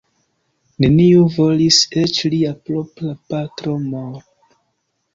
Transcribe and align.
Neniu 0.85 1.27
volis; 1.35 1.79
eĉ 2.05 2.23
lia 2.37 2.57
propra 2.71 3.15
patro 3.31 3.81
Mort. 3.95 4.31